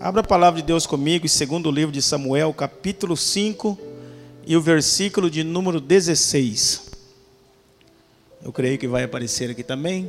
[0.00, 3.76] Abra a palavra de Deus comigo segundo livro de Samuel, capítulo 5
[4.46, 6.92] e o versículo de número 16.
[8.44, 10.08] Eu creio que vai aparecer aqui também.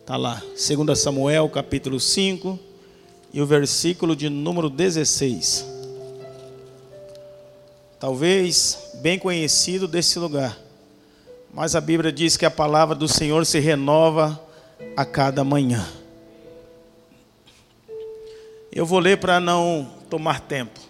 [0.00, 2.58] Está lá, 2 Samuel, capítulo 5
[3.30, 5.66] e o versículo de número 16.
[8.00, 10.58] Talvez bem conhecido desse lugar,
[11.52, 14.40] mas a Bíblia diz que a palavra do Senhor se renova
[14.96, 15.86] a cada manhã.
[18.74, 20.80] Eu vou ler para não tomar tempo.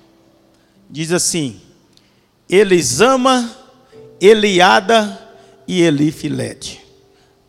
[0.88, 1.60] Diz assim:
[2.48, 3.54] Elisama,
[4.18, 5.20] Eliada
[5.68, 6.80] e Elifilete.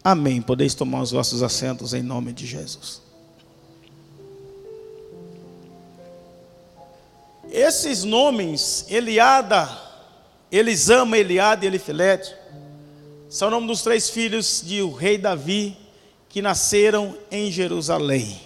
[0.04, 0.42] Amém.
[0.42, 3.02] Podeis tomar os vossos assentos em nome de Jesus.
[7.50, 9.70] Esses nomes, Eliada,
[10.52, 12.36] Elisama, Eliada e Elifilete,
[13.30, 15.78] são o nome dos três filhos de o rei Davi
[16.28, 18.45] que nasceram em Jerusalém.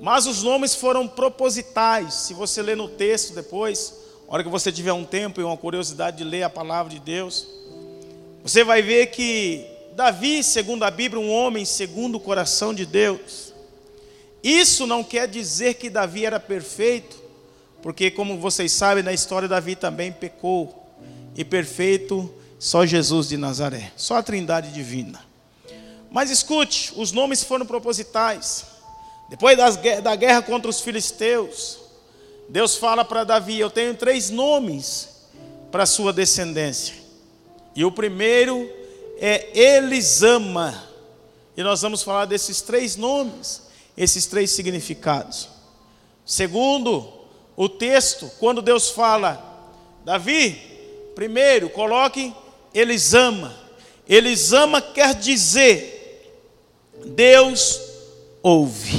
[0.00, 2.14] Mas os nomes foram propositais.
[2.14, 3.94] Se você ler no texto depois,
[4.28, 7.00] a hora que você tiver um tempo e uma curiosidade de ler a palavra de
[7.00, 7.46] Deus,
[8.42, 13.52] você vai ver que Davi, segundo a Bíblia, um homem segundo o coração de Deus.
[14.42, 17.20] Isso não quer dizer que Davi era perfeito,
[17.82, 20.86] porque como vocês sabem, na história Davi também pecou.
[21.36, 25.24] E perfeito só Jesus de Nazaré, só a Trindade divina.
[26.10, 28.77] Mas escute, os nomes foram propositais.
[29.28, 31.78] Depois das, da guerra contra os filisteus,
[32.48, 35.26] Deus fala para Davi: Eu tenho três nomes
[35.70, 36.94] para sua descendência.
[37.76, 38.70] E o primeiro
[39.18, 40.84] é Elisama.
[41.56, 43.62] E nós vamos falar desses três nomes,
[43.96, 45.48] esses três significados.
[46.24, 47.12] Segundo,
[47.56, 49.42] o texto, quando Deus fala,
[50.04, 50.60] Davi,
[51.14, 52.32] primeiro, coloque
[52.72, 53.54] Elisama.
[54.08, 56.32] Elisama quer dizer,
[57.04, 57.80] Deus
[58.42, 58.97] ouve.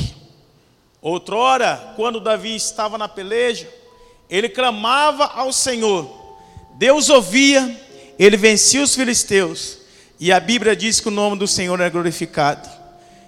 [1.09, 3.67] Outrora, quando Davi estava na peleja,
[4.29, 6.09] ele clamava ao Senhor.
[6.75, 7.79] Deus ouvia,
[8.17, 9.79] ele vencia os filisteus.
[10.19, 12.69] E a Bíblia diz que o nome do Senhor é glorificado.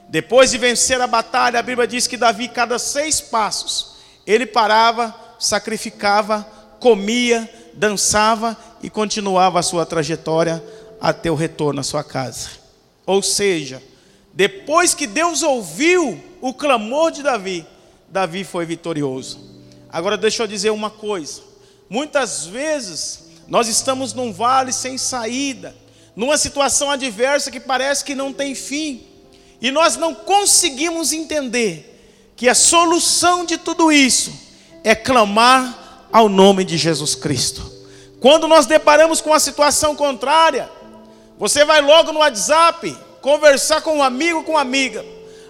[0.09, 3.95] Depois de vencer a batalha, a Bíblia diz que Davi, cada seis passos,
[4.27, 6.45] ele parava, sacrificava,
[6.79, 10.63] comia, dançava e continuava a sua trajetória
[10.99, 12.49] até o retorno à sua casa.
[13.05, 13.81] Ou seja,
[14.33, 17.65] depois que Deus ouviu o clamor de Davi,
[18.11, 19.39] Davi foi vitorioso.
[19.89, 21.41] Agora deixa eu dizer uma coisa.
[21.89, 25.75] Muitas vezes nós estamos num vale sem saída,
[26.15, 29.05] numa situação adversa que parece que não tem fim,
[29.61, 31.87] e nós não conseguimos entender
[32.35, 34.31] que a solução de tudo isso
[34.83, 37.71] é clamar ao nome de Jesus Cristo.
[38.19, 40.69] Quando nós deparamos com a situação contrária,
[41.39, 45.05] você vai logo no WhatsApp conversar com um amigo, com uma amiga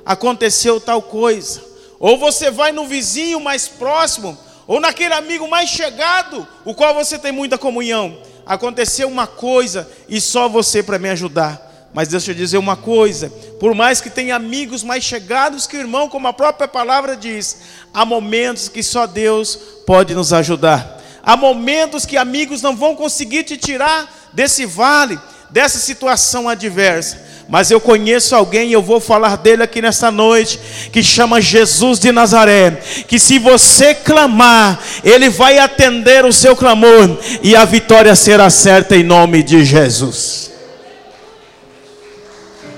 [0.06, 1.71] aconteceu tal coisa.
[2.02, 4.36] Ou você vai no vizinho mais próximo,
[4.66, 8.18] ou naquele amigo mais chegado, o qual você tem muita comunhão.
[8.44, 11.90] Aconteceu uma coisa e só você para me ajudar.
[11.94, 13.30] Mas deixa eu dizer uma coisa:
[13.60, 17.58] por mais que tenha amigos mais chegados que o irmão, como a própria palavra diz,
[17.94, 21.00] há momentos que só Deus pode nos ajudar.
[21.22, 25.20] Há momentos que amigos não vão conseguir te tirar desse vale,
[25.52, 30.58] dessa situação adversa mas eu conheço alguém e eu vou falar dele aqui nesta noite,
[30.90, 37.10] que chama Jesus de Nazaré, que se você clamar, ele vai atender o seu clamor
[37.44, 40.50] e a vitória será certa em nome de Jesus.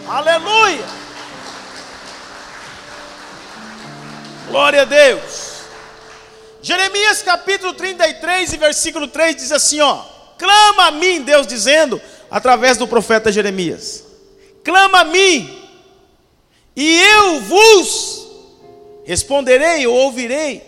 [0.07, 0.85] Aleluia!
[4.50, 5.53] Glória a Deus.
[6.63, 10.00] Jeremias capítulo 33 e versículo 3 diz assim, ó:
[10.35, 12.01] Clama a mim, Deus dizendo,
[12.31, 14.02] através do profeta Jeremias
[14.63, 15.62] clama a mim,
[16.75, 18.28] e eu vos
[19.06, 20.63] responderei ou ouvirei,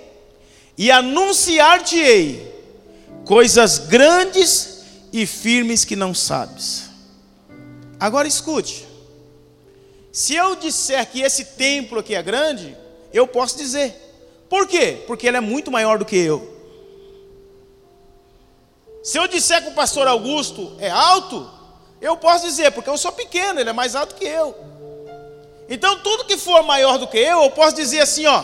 [0.77, 2.53] e anunciar-te-ei
[3.25, 6.89] coisas grandes e firmes que não sabes.
[7.99, 8.85] Agora escute.
[10.11, 12.75] Se eu disser que esse templo aqui é grande,
[13.11, 13.93] eu posso dizer.
[14.49, 15.03] Por quê?
[15.07, 16.53] Porque ele é muito maior do que eu.
[19.03, 21.49] Se eu disser que o pastor Augusto é alto,
[22.05, 24.55] eu posso dizer, porque eu sou pequeno, ele é mais alto que eu.
[25.67, 28.43] Então, tudo que for maior do que eu, eu posso dizer assim: ó,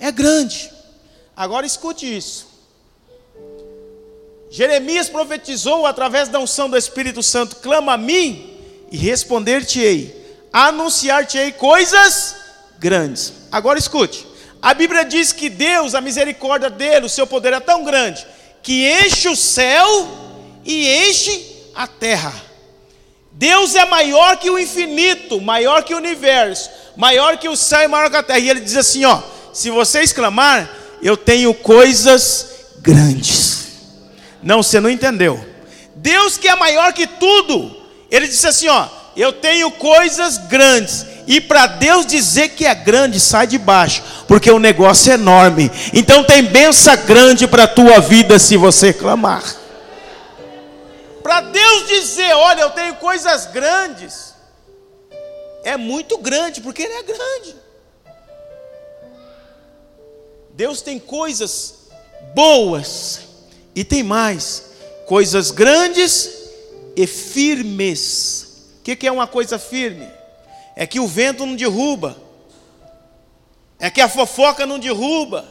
[0.00, 0.72] é grande.
[1.36, 2.48] Agora escute isso.
[4.50, 8.58] Jeremias profetizou através da unção do Espírito Santo: clama a mim
[8.90, 12.34] e responder-te-ei, anunciar-te-ei coisas
[12.78, 13.32] grandes.
[13.52, 14.26] Agora escute.
[14.60, 18.26] A Bíblia diz que Deus, a misericórdia dele, o seu poder é tão grande
[18.62, 20.08] que enche o céu
[20.64, 22.34] e enche a terra.
[23.38, 27.88] Deus é maior que o infinito, maior que o universo, maior que o céu e
[27.88, 28.38] maior que a terra.
[28.38, 29.20] E ele diz assim: ó,
[29.52, 30.70] se vocês clamar,
[31.02, 32.48] eu tenho coisas
[32.80, 33.66] grandes.
[34.42, 35.44] Não, você não entendeu.
[35.96, 37.76] Deus que é maior que tudo,
[38.10, 38.86] ele disse assim, ó,
[39.16, 41.04] eu tenho coisas grandes.
[41.26, 45.70] E para Deus dizer que é grande, sai de baixo, porque o negócio é enorme.
[45.92, 49.42] Então tem benção grande para a tua vida se você clamar.
[51.26, 54.32] Para Deus dizer, olha, eu tenho coisas grandes,
[55.64, 57.56] é muito grande, porque Ele é grande.
[60.50, 61.88] Deus tem coisas
[62.32, 63.22] boas
[63.74, 64.66] e tem mais,
[65.04, 66.30] coisas grandes
[66.94, 68.68] e firmes.
[68.78, 70.08] O que, é uma coisa firme?
[70.76, 72.16] É que o vento não derruba,
[73.80, 75.44] é que a fofoca não derruba.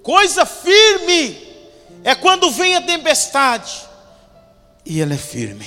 [0.00, 1.44] Coisa firme
[2.04, 3.85] é quando vem a tempestade
[4.86, 5.66] e ela é firme.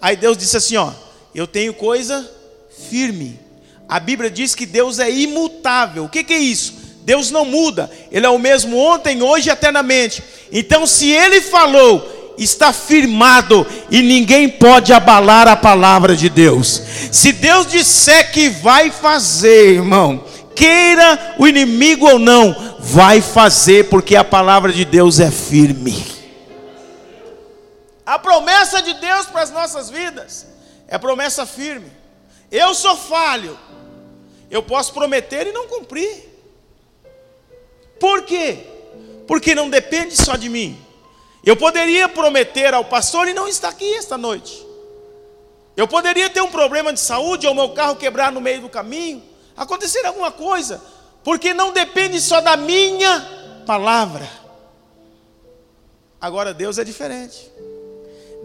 [0.00, 0.92] Aí Deus disse assim: Ó,
[1.34, 2.30] eu tenho coisa
[2.88, 3.38] firme.
[3.88, 6.04] A Bíblia diz que Deus é imutável.
[6.04, 6.74] O que, que é isso?
[7.02, 10.22] Deus não muda, Ele é o mesmo ontem, hoje e eternamente.
[10.50, 16.82] Então, se Ele falou, está firmado e ninguém pode abalar a palavra de Deus.
[17.12, 20.24] Se Deus disser que vai fazer, irmão,
[20.54, 26.15] queira o inimigo ou não, vai fazer, porque a palavra de Deus é firme.
[28.06, 30.46] A promessa de Deus para as nossas vidas
[30.86, 31.90] é promessa firme.
[32.52, 33.58] Eu sou falho,
[34.48, 36.24] eu posso prometer e não cumprir.
[37.98, 38.64] Por quê?
[39.26, 40.80] Porque não depende só de mim.
[41.44, 44.64] Eu poderia prometer ao pastor e não estar aqui esta noite.
[45.76, 49.22] Eu poderia ter um problema de saúde ou meu carro quebrar no meio do caminho,
[49.56, 50.80] acontecer alguma coisa,
[51.24, 54.28] porque não depende só da minha palavra.
[56.20, 57.50] Agora Deus é diferente.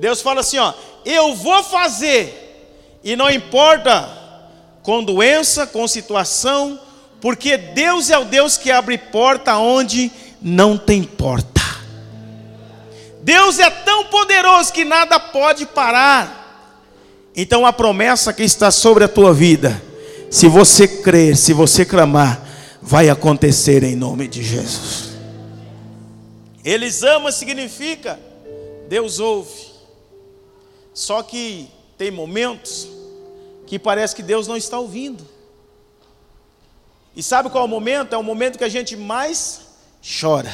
[0.02, 0.74] Deus fala assim, ó,
[1.06, 4.10] eu vou fazer, e não importa
[4.82, 6.80] com doença, com situação,
[7.22, 10.12] porque Deus é o Deus que abre porta onde
[10.42, 11.62] não tem porta.
[13.22, 16.82] Deus é tão poderoso que nada pode parar.
[17.36, 19.80] Então a promessa que está sobre a tua vida,
[20.32, 22.42] se você crer, se você clamar,
[22.82, 25.12] vai acontecer em nome de Jesus.
[26.66, 28.20] Eles ama significa
[28.90, 29.71] Deus ouve.
[30.94, 32.88] Só que tem momentos
[33.68, 35.28] que parece que Deus não está ouvindo.
[37.16, 38.14] E sabe qual é o momento?
[38.14, 39.62] É o momento que a gente mais
[40.20, 40.52] chora.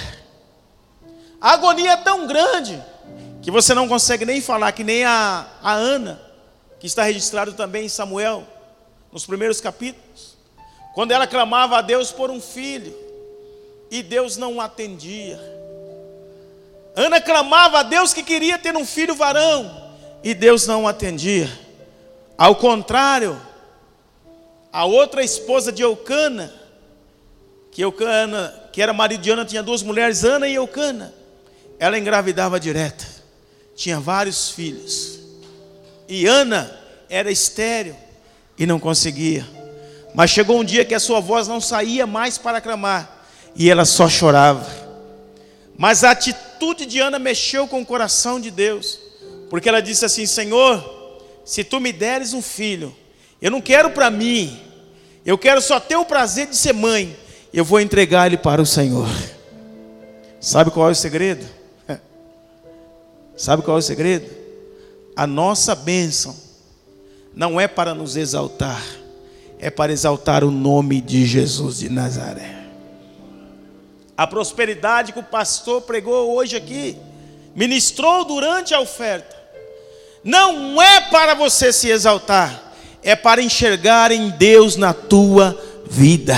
[1.40, 2.84] A agonia é tão grande
[3.42, 6.22] que você não consegue nem falar, que nem a, a Ana,
[6.80, 8.46] que está registrado também em Samuel,
[9.12, 10.36] nos primeiros capítulos,
[10.94, 12.94] quando ela clamava a Deus por um filho,
[13.90, 15.40] e Deus não atendia.
[16.96, 19.87] Ana clamava a Deus que queria ter um filho varão,
[20.28, 21.50] e Deus não atendia.
[22.38, 23.40] Ao contrário,
[24.74, 26.54] a outra esposa de Eucana,
[27.72, 31.14] que Eucana, que era marido de Ana, tinha duas mulheres, Ana e Eucana.
[31.80, 33.06] Ela engravidava direta,
[33.74, 35.18] tinha vários filhos.
[36.10, 36.78] E Ana
[37.10, 37.96] era estéril
[38.58, 39.48] e não conseguia.
[40.14, 43.26] Mas chegou um dia que a sua voz não saía mais para clamar
[43.56, 44.68] e ela só chorava.
[45.78, 49.07] Mas a atitude de Ana mexeu com o coração de Deus,
[49.50, 52.96] porque ela disse assim: Senhor, se tu me deres um filho,
[53.42, 54.60] eu não quero para mim,
[55.26, 57.16] eu quero só ter o prazer de ser mãe,
[57.54, 59.08] eu vou entregar ele para o Senhor.
[60.40, 61.46] Sabe qual é o segredo?
[63.36, 64.30] Sabe qual é o segredo?
[65.16, 66.36] A nossa bênção
[67.34, 68.84] não é para nos exaltar,
[69.60, 72.58] é para exaltar o nome de Jesus de Nazaré.
[74.18, 76.98] A prosperidade que o pastor pregou hoje aqui,
[77.56, 79.37] ministrou durante a oferta,
[80.28, 85.58] não é para você se exaltar, é para enxergar em Deus na tua
[85.90, 86.36] vida.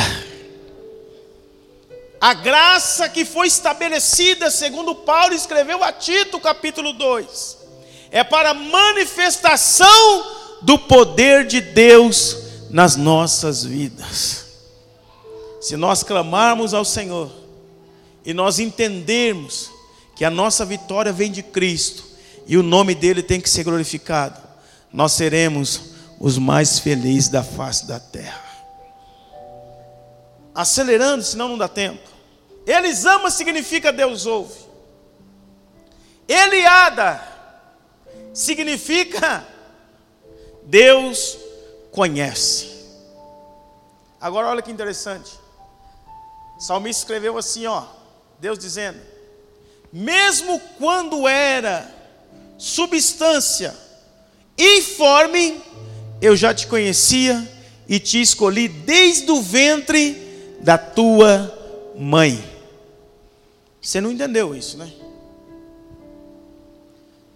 [2.22, 7.58] A graça que foi estabelecida, segundo Paulo escreveu a Tito, capítulo 2,
[8.12, 9.88] é para manifestação
[10.62, 12.38] do poder de Deus
[12.70, 14.46] nas nossas vidas.
[15.60, 17.32] Se nós clamarmos ao Senhor
[18.24, 19.72] e nós entendermos
[20.16, 22.09] que a nossa vitória vem de Cristo,
[22.50, 24.42] e o nome dele tem que ser glorificado,
[24.92, 28.44] nós seremos os mais felizes da face da terra.
[30.56, 32.10] Acelerando, senão não dá tempo.
[32.66, 34.62] Eles ama significa Deus ouve.
[36.28, 37.22] Eliada
[38.34, 39.46] significa
[40.64, 41.38] Deus
[41.92, 42.68] conhece.
[44.20, 45.40] Agora olha que interessante.
[46.58, 47.84] O salmista escreveu assim, ó,
[48.40, 49.00] Deus dizendo:
[49.94, 51.99] mesmo quando era
[52.60, 53.74] substância
[54.58, 55.62] informe,
[56.22, 57.48] eu já te conhecia
[57.88, 62.44] e te escolhi desde o ventre da tua mãe.
[63.82, 64.92] Você não entendeu isso, né?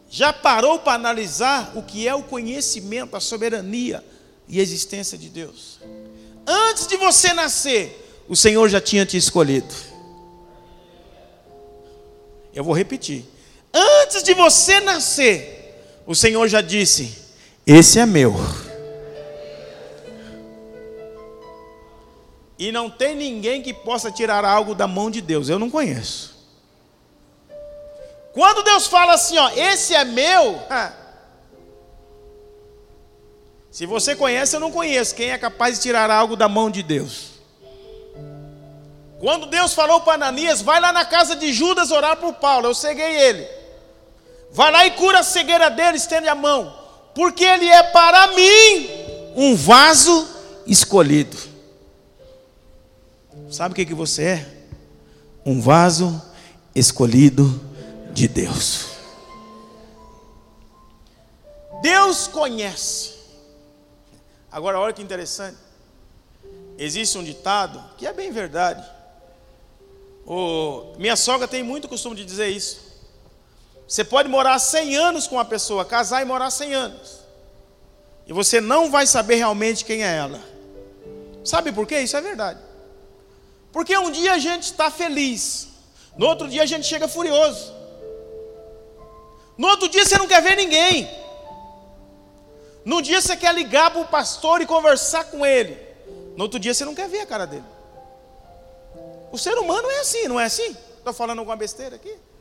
[0.09, 4.03] Já parou para analisar o que é o conhecimento, a soberania
[4.47, 5.79] e a existência de Deus?
[6.45, 9.73] Antes de você nascer, o Senhor já tinha te escolhido.
[12.53, 13.32] Eu vou repetir.
[13.73, 17.17] Antes de você nascer, o Senhor já disse:
[17.65, 18.35] Esse é meu.
[22.57, 25.49] E não tem ninguém que possa tirar algo da mão de Deus.
[25.49, 26.33] Eu não conheço.
[28.31, 30.59] Quando Deus fala assim, ó, esse é meu.
[33.69, 35.15] Se você conhece, eu não conheço.
[35.15, 37.33] Quem é capaz de tirar algo da mão de Deus?
[39.19, 42.67] Quando Deus falou para Ananias, vai lá na casa de Judas orar por Paulo.
[42.67, 43.62] Eu ceguei ele.
[44.53, 46.79] Vai lá e cura a cegueira dele, estende a mão.
[47.15, 48.87] Porque ele é para mim
[49.35, 50.27] um vaso
[50.67, 51.35] escolhido.
[53.49, 54.65] Sabe o que, que você é?
[55.43, 56.21] Um vaso
[56.75, 57.61] escolhido
[58.11, 58.93] de Deus.
[61.81, 63.13] Deus conhece.
[64.51, 65.57] Agora, olha que interessante.
[66.77, 68.83] Existe um ditado que é bem verdade.
[70.25, 72.92] O, minha sogra tem muito costume de dizer isso.
[73.93, 77.19] Você pode morar 100 anos com uma pessoa, casar e morar 100 anos.
[78.25, 80.41] E você não vai saber realmente quem é ela.
[81.45, 81.99] Sabe por quê?
[81.99, 82.59] Isso é verdade.
[83.71, 85.67] Porque um dia a gente está feliz,
[86.17, 87.71] no outro dia a gente chega furioso,
[89.55, 91.07] no outro dia você não quer ver ninguém,
[92.83, 95.79] no dia você quer ligar para o pastor e conversar com ele,
[96.35, 97.65] no outro dia você não quer ver a cara dele.
[99.31, 100.75] O ser humano é assim, não é assim?
[100.97, 102.32] Estou falando alguma besteira aqui?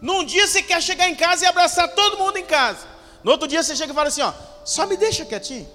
[0.00, 2.86] Num dia você quer chegar em casa e abraçar todo mundo em casa.
[3.22, 4.32] No outro dia você chega e fala assim: ó,
[4.64, 5.68] só me deixa quietinho.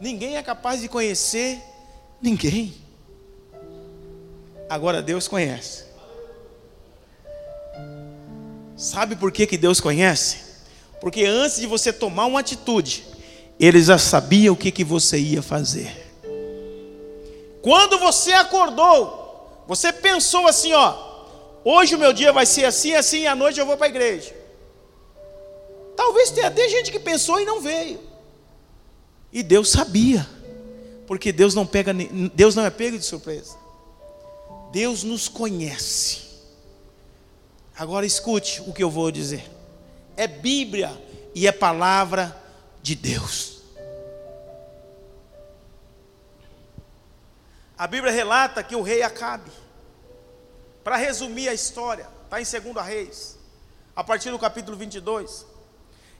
[0.00, 1.62] Ninguém é capaz de conhecer
[2.20, 2.74] ninguém.
[4.68, 5.84] Agora Deus conhece.
[8.76, 10.38] Sabe por que, que Deus conhece?
[11.00, 13.04] Porque antes de você tomar uma atitude,
[13.60, 16.02] Ele já sabia o que, que você ia fazer.
[17.62, 19.21] Quando você acordou,
[19.66, 21.26] você pensou assim: ó,
[21.64, 23.90] hoje o meu dia vai ser assim, assim, e à noite eu vou para a
[23.90, 24.34] igreja.
[25.96, 28.00] Talvez tenha até gente que pensou e não veio.
[29.32, 30.28] E Deus sabia.
[31.06, 31.92] Porque Deus não pega,
[32.34, 33.56] Deus não é pego de surpresa.
[34.72, 36.22] Deus nos conhece.
[37.76, 39.50] Agora escute o que eu vou dizer.
[40.16, 40.90] É Bíblia
[41.34, 42.34] e é palavra
[42.82, 43.51] de Deus.
[47.82, 49.50] A Bíblia relata que o rei Acabe,
[50.84, 53.36] para resumir a história, está em 2 Reis,
[53.96, 55.44] a partir do capítulo 22,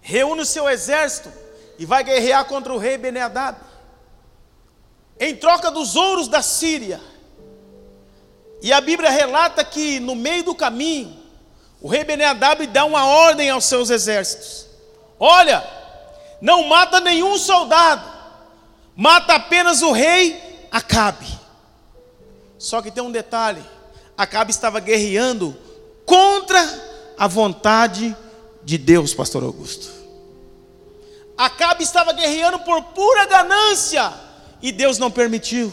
[0.00, 1.32] reúne o seu exército
[1.78, 3.60] e vai guerrear contra o rei Beneadab.
[5.20, 7.00] Em troca dos ouros da Síria.
[8.60, 11.16] E a Bíblia relata que no meio do caminho,
[11.80, 14.66] o rei Beneadab dá uma ordem aos seus exércitos:
[15.16, 15.64] Olha,
[16.40, 18.04] não mata nenhum soldado,
[18.96, 21.41] mata apenas o rei Acabe.
[22.62, 23.60] Só que tem um detalhe:
[24.16, 25.56] Acabe estava guerreando
[26.06, 26.60] contra
[27.18, 28.16] a vontade
[28.62, 29.90] de Deus, Pastor Augusto.
[31.36, 34.12] Acabe estava guerreando por pura ganância
[34.62, 35.72] e Deus não permitiu.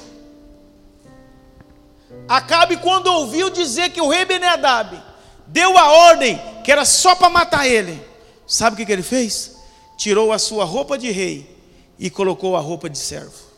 [2.27, 4.99] Acabe, quando ouviu dizer que o rei Benedab
[5.45, 8.03] deu a ordem que era só para matar ele,
[8.47, 9.57] sabe o que, que ele fez?
[9.95, 11.55] Tirou a sua roupa de rei
[11.99, 13.48] e colocou a roupa de servo.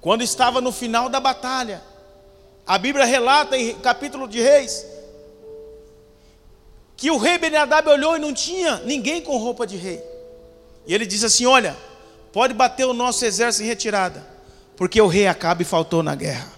[0.00, 1.82] Quando estava no final da batalha,
[2.66, 4.86] a Bíblia relata em capítulo de Reis
[6.98, 10.02] que o rei Benadab olhou e não tinha ninguém com roupa de rei.
[10.84, 11.76] E ele diz assim: Olha,
[12.32, 14.26] pode bater o nosso exército em retirada,
[14.76, 16.52] porque o rei Acabe faltou na guerra.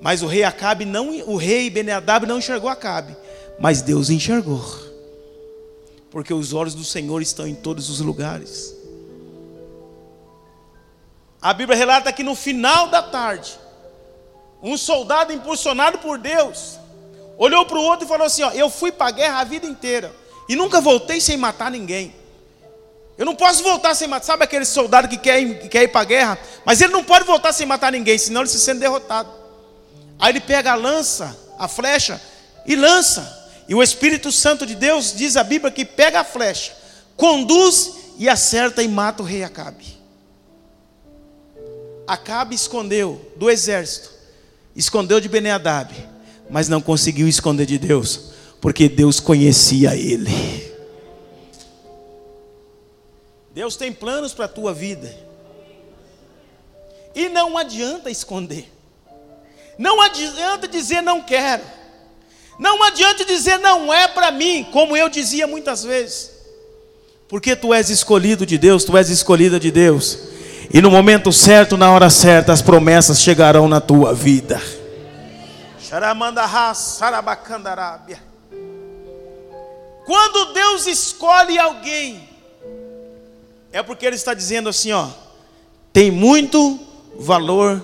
[0.00, 3.16] Mas o rei Acabe não, o rei Beneadab não enxergou Acabe,
[3.60, 4.62] mas Deus enxergou.
[6.10, 8.73] Porque os olhos do Senhor estão em todos os lugares.
[11.44, 13.58] A Bíblia relata que no final da tarde,
[14.62, 16.78] um soldado impulsionado por Deus,
[17.36, 19.66] olhou para o outro e falou assim: ó, Eu fui para a guerra a vida
[19.66, 20.10] inteira
[20.48, 22.14] e nunca voltei sem matar ninguém.
[23.18, 24.24] Eu não posso voltar sem matar.
[24.24, 26.38] Sabe aquele soldado que quer, ir, que quer ir para a guerra?
[26.64, 29.28] Mas ele não pode voltar sem matar ninguém, senão ele se sente derrotado.
[30.18, 32.18] Aí ele pega a lança, a flecha,
[32.64, 33.52] e lança.
[33.68, 36.72] E o Espírito Santo de Deus diz a Bíblia que pega a flecha,
[37.18, 39.93] conduz e acerta e mata o rei Acabe.
[42.06, 44.10] Acabe escondeu do exército,
[44.76, 45.94] escondeu de Beneadab,
[46.50, 50.72] mas não conseguiu esconder de Deus, porque Deus conhecia ele.
[53.54, 55.14] Deus tem planos para a tua vida.
[57.14, 58.70] E não adianta esconder.
[59.78, 61.62] Não adianta dizer não quero.
[62.58, 66.32] Não adianta dizer não é para mim, como eu dizia muitas vezes.
[67.28, 70.18] Porque tu és escolhido de Deus, tu és escolhida de Deus.
[70.74, 74.60] E no momento certo, na hora certa, as promessas chegarão na tua vida.
[80.04, 82.28] Quando Deus escolhe alguém,
[83.70, 85.10] é porque Ele está dizendo assim: ó,
[85.92, 86.80] tem muito
[87.20, 87.80] valor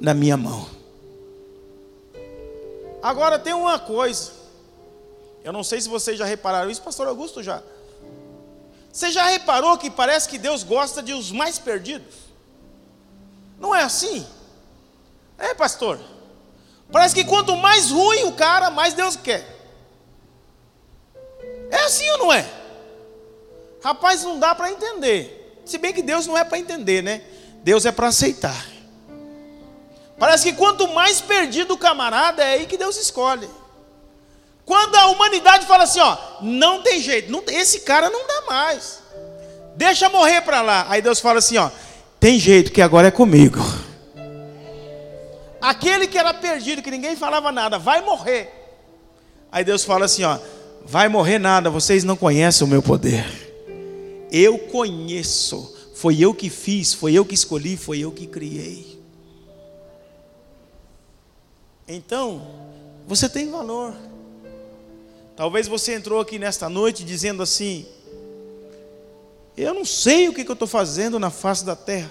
[0.00, 0.66] na minha mão.
[3.02, 4.30] Agora tem uma coisa,
[5.44, 7.62] eu não sei se vocês já repararam isso, Pastor Augusto já.
[8.90, 12.29] Você já reparou que parece que Deus gosta de os mais perdidos?
[13.60, 14.26] Não é assim?
[15.38, 16.00] É, pastor.
[16.90, 19.46] Parece que quanto mais ruim o cara, mais Deus quer.
[21.70, 22.44] É assim ou não é?
[23.84, 25.62] Rapaz, não dá para entender.
[25.64, 27.22] Se bem que Deus não é para entender, né?
[27.62, 28.66] Deus é para aceitar.
[30.18, 33.48] Parece que quanto mais perdido o camarada, é aí que Deus escolhe.
[34.66, 39.00] Quando a humanidade fala assim, ó, não tem jeito, não, esse cara não dá mais.
[39.76, 40.86] Deixa morrer para lá.
[40.88, 41.70] Aí Deus fala assim, ó,
[42.20, 43.58] tem jeito que agora é comigo.
[45.60, 48.48] Aquele que era perdido, que ninguém falava nada, vai morrer.
[49.50, 50.38] Aí Deus fala assim, ó,
[50.84, 53.26] vai morrer nada, vocês não conhecem o meu poder.
[54.30, 55.76] Eu conheço.
[55.94, 59.00] Foi eu que fiz, foi eu que escolhi, foi eu que criei.
[61.86, 62.42] Então,
[63.06, 63.94] você tem valor.
[65.36, 67.86] Talvez você entrou aqui nesta noite dizendo assim:
[69.62, 72.10] Eu não sei o que, eu estou fazendo na face da terra.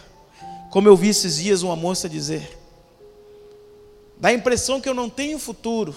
[0.70, 2.58] Como eu vi esses dias uma moça dizer.
[4.18, 5.96] Dá a impressão que eu não tenho futuro.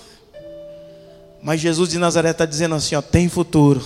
[1.43, 3.85] Mas Jesus de Nazaré está dizendo assim: ó, tem futuro,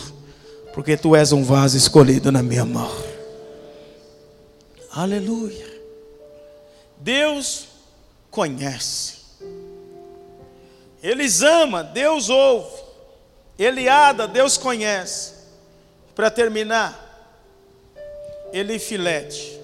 [0.75, 2.91] porque tu és um vaso escolhido na minha mão.
[4.93, 5.67] Aleluia.
[6.99, 7.67] Deus
[8.31, 9.17] conhece.
[11.03, 12.85] Eles ama, Deus ouve.
[13.59, 15.35] Eliada, Deus conhece.
[16.15, 17.06] Para terminar,
[18.53, 19.61] Elifilete,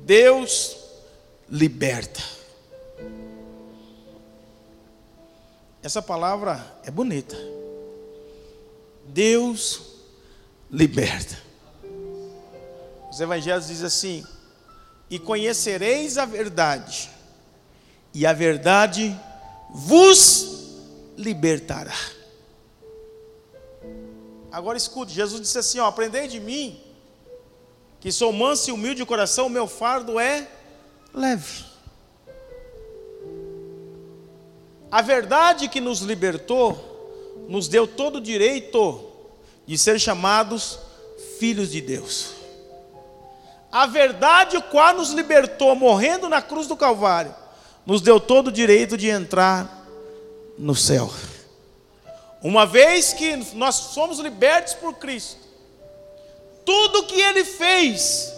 [0.00, 0.76] Deus
[1.48, 2.22] liberta.
[5.82, 7.36] Essa palavra é bonita.
[9.06, 9.80] Deus
[10.70, 11.38] liberta.
[13.10, 14.26] Os evangelhos dizem assim:
[15.08, 17.08] E conhecereis a verdade,
[18.12, 19.18] e a verdade
[19.70, 20.76] vos
[21.16, 21.96] libertará.
[24.50, 26.80] Agora escute, Jesus disse assim: ó, aprendei de mim,
[28.00, 30.46] que sou manso e humilde de coração, meu fardo é
[31.12, 31.64] leve.
[34.90, 39.04] A verdade que nos libertou, nos deu todo o direito
[39.66, 40.78] de ser chamados
[41.38, 42.34] filhos de Deus.
[43.70, 47.34] A verdade, qual nos libertou, morrendo na cruz do Calvário,
[47.84, 49.86] nos deu todo o direito de entrar
[50.56, 51.12] no céu.
[52.42, 55.47] Uma vez que nós somos libertos por Cristo,
[56.68, 58.30] tudo que Ele fez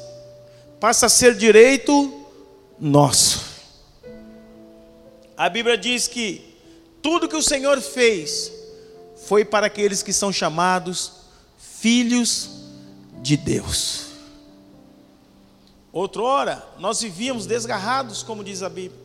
[0.79, 2.25] passa a ser direito
[2.79, 3.45] nosso.
[5.37, 6.57] A Bíblia diz que
[7.03, 8.53] tudo que o Senhor fez
[9.27, 11.11] foi para aqueles que são chamados
[11.59, 12.51] filhos
[13.21, 14.11] de Deus.
[15.93, 19.01] Outrora, nós vivíamos desgarrados, como diz a Bíblia.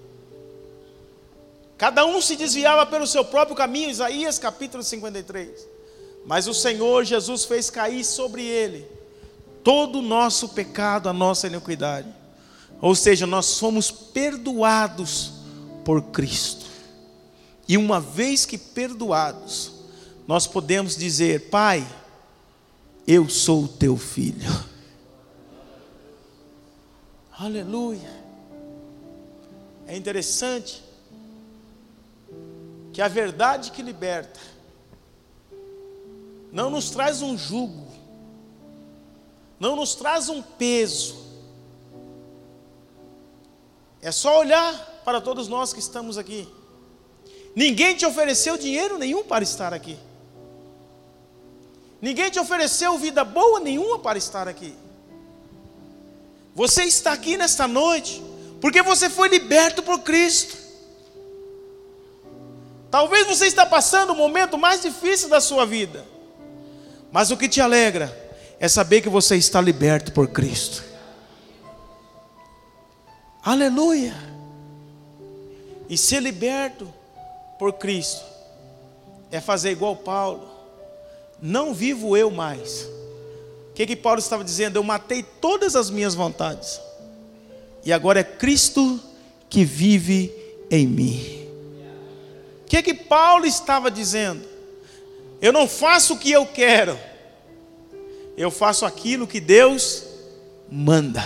[1.80, 5.68] Cada um se desviava pelo seu próprio caminho, Isaías capítulo 53.
[6.28, 8.94] Mas o Senhor Jesus fez cair sobre ele
[9.66, 12.08] todo o nosso pecado, a nossa iniquidade.
[12.80, 15.34] Ou seja, nós somos perdoados
[15.84, 16.68] por Cristo.
[17.68, 19.72] E uma vez que perdoados,
[20.28, 21.86] nós podemos dizer: Pai,
[23.08, 24.48] eu sou o teu filho.
[27.38, 28.24] Aleluia.
[29.88, 30.84] É interessante
[32.94, 34.40] que a verdade que liberta
[36.52, 37.85] não nos traz um jugo,
[39.66, 41.16] não nos traz um peso.
[44.00, 46.48] É só olhar para todos nós que estamos aqui.
[47.56, 49.98] Ninguém te ofereceu dinheiro nenhum para estar aqui.
[52.00, 54.76] Ninguém te ofereceu vida boa nenhuma para estar aqui.
[56.54, 58.24] Você está aqui nesta noite
[58.62, 60.56] porque você foi liberto por Cristo.
[62.92, 66.06] Talvez você está passando o momento mais difícil da sua vida.
[67.12, 68.25] Mas o que te alegra
[68.60, 70.84] é saber que você está liberto por Cristo.
[73.44, 74.16] Aleluia.
[75.90, 76.92] E ser liberto
[77.60, 78.24] por Cristo
[79.32, 80.50] é fazer igual Paulo.
[81.42, 82.88] Não vivo eu mais,
[83.76, 84.78] que, que Paulo estava dizendo?
[84.78, 86.80] Eu matei todas as minhas vontades.
[87.84, 89.00] E agora é Cristo
[89.50, 90.34] que vive
[90.72, 91.48] em mim.
[92.62, 94.44] O que, que Paulo estava dizendo?
[95.42, 96.98] Eu não faço o que eu quero,
[98.38, 100.04] eu faço aquilo que Deus
[100.70, 101.24] manda.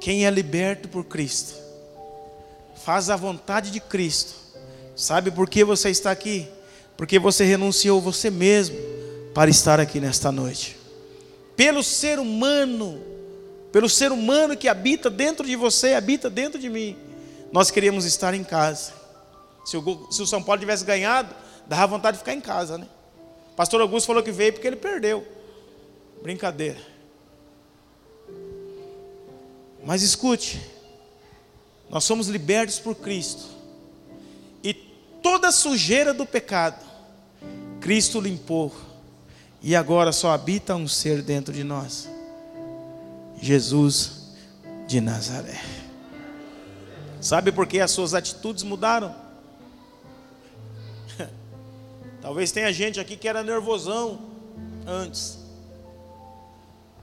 [0.00, 1.54] Quem é liberto por Cristo,
[2.84, 4.34] faz a vontade de Cristo.
[4.96, 6.48] Sabe por que você está aqui?
[6.96, 8.76] Porque você renunciou você mesmo
[9.34, 10.76] para estar aqui nesta noite.
[11.56, 13.00] Pelo ser humano,
[13.70, 16.96] pelo ser humano que habita dentro de você, habita dentro de mim,
[17.52, 18.92] nós queríamos estar em casa.
[19.64, 21.34] Se o, se o São Paulo tivesse ganhado,
[21.66, 22.86] dava vontade de ficar em casa, né?
[23.56, 25.26] Pastor Augusto falou que veio porque ele perdeu.
[26.22, 26.80] Brincadeira.
[29.84, 30.60] Mas escute,
[31.90, 33.44] nós somos libertos por Cristo.
[34.62, 36.82] E toda a sujeira do pecado,
[37.80, 38.72] Cristo limpou.
[39.60, 42.08] E agora só habita um ser dentro de nós.
[43.40, 44.22] Jesus
[44.86, 45.60] de Nazaré.
[47.20, 49.14] Sabe por que as suas atitudes mudaram?
[52.22, 54.20] Talvez tenha gente aqui que era nervosão
[54.86, 55.38] antes.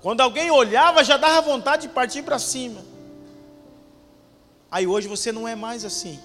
[0.02, 2.82] Quando alguém olhava, já dava vontade de partir para cima.
[4.72, 6.18] Aí hoje você não é mais assim,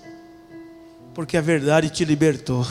[1.12, 2.64] porque a verdade te libertou.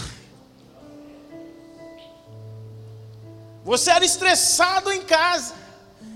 [3.66, 5.56] Você era estressado em casa,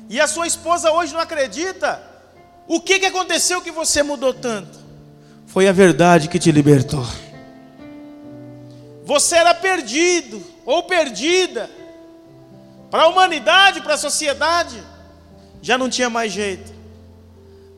[0.09, 2.01] e a sua esposa hoje não acredita.
[2.65, 4.77] O que, que aconteceu que você mudou tanto?
[5.47, 7.05] Foi a verdade que te libertou.
[9.07, 11.71] Você era perdido ou perdida.
[12.91, 14.83] Para a humanidade, para a sociedade,
[15.61, 16.73] já não tinha mais jeito.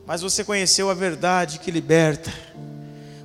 [0.04, 2.32] Mas você conheceu a verdade que liberta.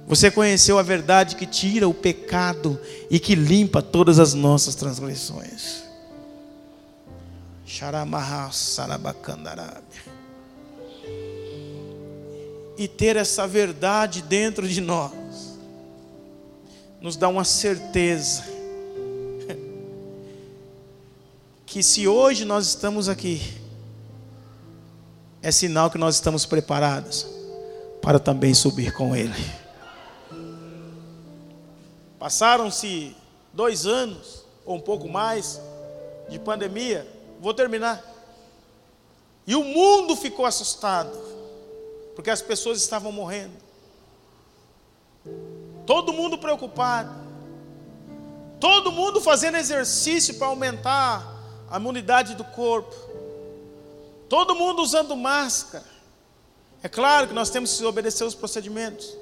[0.08, 5.84] Você conheceu a verdade que tira o pecado e que limpa todas as nossas transgressões.
[12.78, 15.25] E ter essa verdade dentro de nós
[17.06, 18.44] nos dá uma certeza
[21.64, 23.40] que se hoje nós estamos aqui,
[25.40, 27.28] é sinal que nós estamos preparados
[28.02, 29.36] para também subir com Ele.
[32.18, 33.16] Passaram-se
[33.54, 35.62] dois anos, ou um pouco mais,
[36.28, 37.08] de pandemia,
[37.40, 38.04] vou terminar.
[39.46, 41.16] E o mundo ficou assustado,
[42.16, 43.54] porque as pessoas estavam morrendo.
[45.86, 47.14] Todo mundo preocupado.
[48.60, 51.36] Todo mundo fazendo exercício para aumentar
[51.70, 52.96] a imunidade do corpo.
[54.28, 55.86] Todo mundo usando máscara.
[56.82, 59.16] É claro que nós temos que obedecer os procedimentos.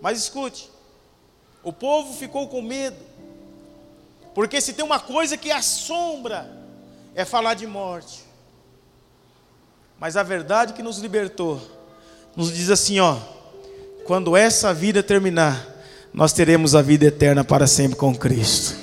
[0.00, 0.70] Mas escute,
[1.62, 2.96] o povo ficou com medo.
[4.34, 6.50] Porque se tem uma coisa que assombra,
[7.14, 8.24] é falar de morte.
[9.98, 11.60] Mas a verdade que nos libertou,
[12.36, 13.16] nos diz assim: ó,
[14.04, 15.75] quando essa vida terminar,
[16.16, 18.74] nós teremos a vida eterna para sempre com Cristo.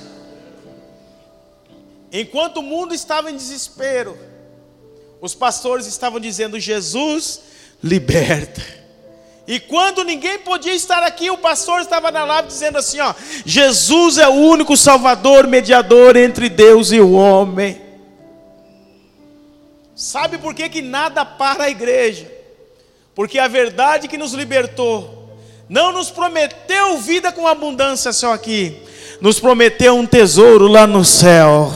[2.12, 4.16] Enquanto o mundo estava em desespero,
[5.20, 7.42] os pastores estavam dizendo: Jesus
[7.84, 8.62] liberta.
[9.48, 14.20] E quando ninguém podia estar aqui, o pastor estava na live dizendo assim: ó, Jesus
[14.20, 17.82] é o único Salvador, mediador entre Deus e o homem.
[19.96, 22.32] Sabe por que, que nada para a igreja?
[23.16, 25.23] Porque a verdade que nos libertou
[25.74, 28.80] não nos prometeu vida com abundância só aqui,
[29.20, 31.74] nos prometeu um tesouro lá no céu.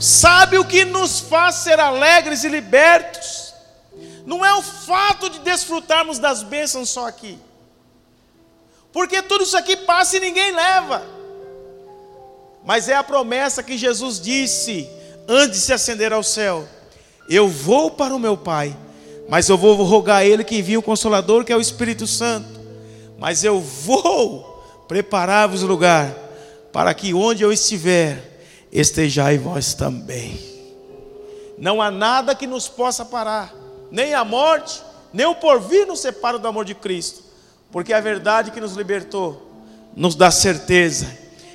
[0.00, 3.54] Sabe o que nos faz ser alegres e libertos?
[4.26, 7.38] Não é o fato de desfrutarmos das bênçãos só aqui,
[8.92, 11.06] porque tudo isso aqui passa e ninguém leva,
[12.64, 14.90] mas é a promessa que Jesus disse
[15.28, 16.66] antes de se ascender ao céu:
[17.28, 18.76] Eu vou para o meu Pai,
[19.28, 22.53] mas eu vou rogar a Ele que envie o Consolador, que é o Espírito Santo
[23.18, 26.14] mas eu vou preparar-vos lugar,
[26.72, 28.40] para que onde eu estiver,
[28.72, 30.38] estejais vós também.
[31.56, 33.54] Não há nada que nos possa parar,
[33.90, 37.22] nem a morte, nem o porvir nos separa do amor de Cristo,
[37.70, 39.52] porque a verdade que nos libertou
[39.96, 41.06] nos dá certeza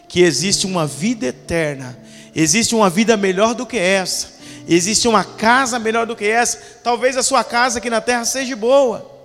[0.07, 1.99] que existe uma vida eterna,
[2.33, 6.57] existe uma vida melhor do que essa, existe uma casa melhor do que essa.
[6.83, 9.18] Talvez a sua casa aqui na terra seja boa,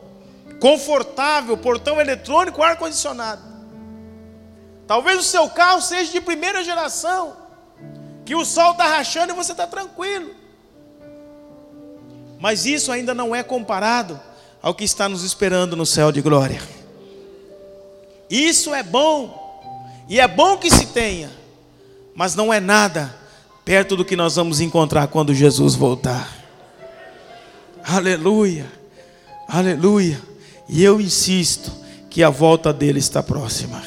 [0.64, 3.42] confortável, portão eletrônico, ar condicionado.
[4.86, 7.36] Talvez o seu carro seja de primeira geração,
[8.24, 10.30] que o sol está rachando e você está tranquilo.
[12.40, 14.18] Mas isso ainda não é comparado
[14.62, 16.62] ao que está nos esperando no céu de glória.
[18.30, 19.60] Isso é bom,
[20.08, 21.30] e é bom que se tenha,
[22.14, 23.14] mas não é nada
[23.66, 26.26] perto do que nós vamos encontrar quando Jesus voltar.
[27.84, 28.64] Aleluia,
[29.46, 30.32] aleluia.
[30.68, 31.72] E eu insisto
[32.10, 33.82] que a volta dele está próxima.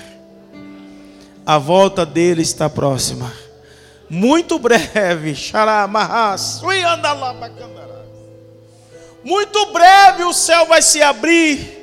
[1.45, 3.31] A volta dele está próxima.
[4.09, 5.33] Muito breve,
[9.23, 11.77] muito breve o céu vai se abrir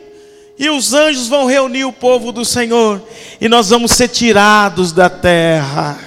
[0.59, 3.03] e os anjos vão reunir o povo do Senhor
[3.41, 5.99] e nós vamos ser tirados da terra.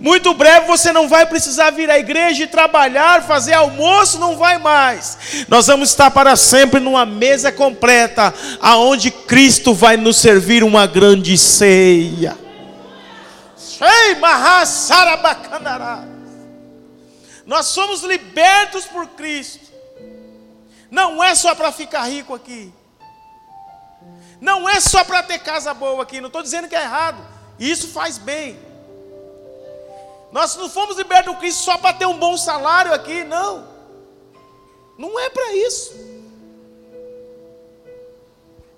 [0.00, 4.56] Muito breve você não vai precisar vir à igreja e trabalhar, fazer almoço, não vai
[4.58, 5.18] mais.
[5.48, 11.36] Nós vamos estar para sempre numa mesa completa, aonde Cristo vai nos servir uma grande
[11.36, 12.38] ceia.
[17.44, 19.66] Nós somos libertos por Cristo.
[20.90, 22.72] Não é só para ficar rico aqui.
[24.40, 26.20] Não é só para ter casa boa aqui.
[26.20, 27.18] Não estou dizendo que é errado.
[27.58, 28.67] Isso faz bem.
[30.30, 33.66] Nós não fomos libertos do Cristo só para ter um bom salário aqui, não.
[34.98, 35.94] Não é para isso.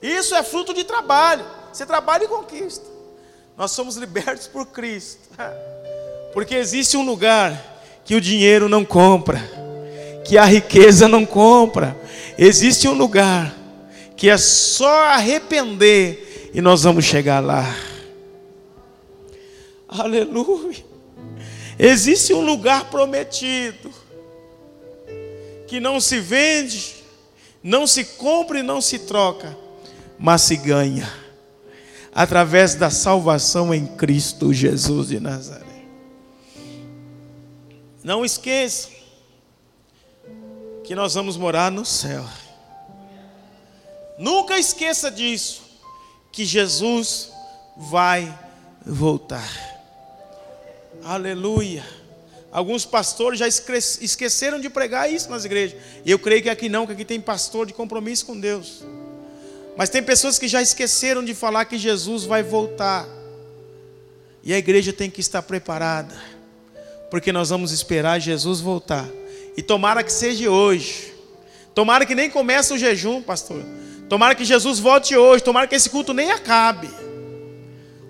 [0.02, 1.44] Isso é fruto de trabalho.
[1.72, 2.86] Você trabalha e conquista.
[3.56, 5.28] Nós somos libertos por Cristo.
[6.32, 7.60] Porque existe um lugar
[8.04, 9.40] que o dinheiro não compra,
[10.24, 11.96] que a riqueza não compra.
[12.38, 13.54] Existe um lugar
[14.16, 17.64] que é só arrepender e nós vamos chegar lá.
[19.88, 20.89] Aleluia.
[21.82, 23.90] Existe um lugar prometido
[25.66, 26.96] que não se vende,
[27.62, 29.56] não se compra e não se troca,
[30.18, 31.10] mas se ganha
[32.14, 35.64] através da salvação em Cristo Jesus de Nazaré.
[38.04, 38.90] Não esqueça
[40.84, 42.26] que nós vamos morar no céu.
[44.18, 45.62] Nunca esqueça disso,
[46.30, 47.32] que Jesus
[47.74, 48.38] vai
[48.84, 49.69] voltar.
[51.04, 51.84] Aleluia.
[52.52, 55.80] Alguns pastores já esqueceram de pregar isso nas igrejas.
[56.04, 58.84] E eu creio que aqui não, que aqui tem pastor de compromisso com Deus.
[59.76, 63.06] Mas tem pessoas que já esqueceram de falar que Jesus vai voltar.
[64.42, 66.14] E a igreja tem que estar preparada.
[67.10, 69.08] Porque nós vamos esperar Jesus voltar.
[69.56, 71.14] E tomara que seja hoje.
[71.74, 73.62] Tomara que nem comece o jejum, pastor.
[74.08, 76.90] Tomara que Jesus volte hoje, tomara que esse culto nem acabe.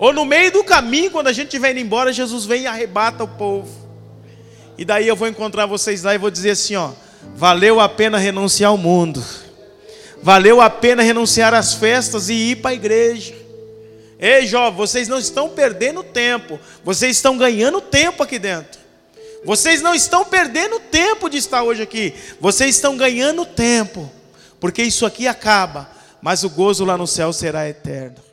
[0.01, 3.23] Ou no meio do caminho, quando a gente estiver indo embora, Jesus vem e arrebata
[3.23, 3.71] o povo.
[4.79, 6.93] E daí eu vou encontrar vocês lá e vou dizer assim: ó,
[7.37, 9.23] valeu a pena renunciar ao mundo,
[10.23, 13.35] valeu a pena renunciar às festas e ir para a igreja.
[14.19, 18.81] Ei, jovem, vocês não estão perdendo tempo, vocês estão ganhando tempo aqui dentro.
[19.45, 24.11] Vocês não estão perdendo tempo de estar hoje aqui, vocês estão ganhando tempo
[24.59, 28.30] porque isso aqui acaba, mas o gozo lá no céu será eterno.